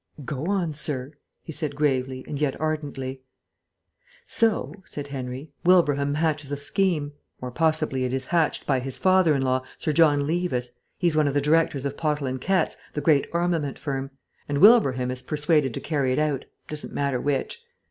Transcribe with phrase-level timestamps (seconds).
[0.25, 1.13] "Go on, sir,"
[1.43, 3.21] he said gravely and yet ardently.
[4.25, 7.13] "So," said Henry, "Wilbraham hatches a scheme.
[7.39, 11.27] Or, possibly it is hatched by his father in law, Sir John Levis (he's one
[11.27, 14.09] of the directors of Pottle & Kett's, the great armament firm),
[14.49, 17.63] and Wilbraham is persuaded to carry it out; it doesn't matter which.